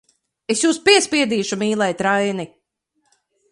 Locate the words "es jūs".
0.53-0.79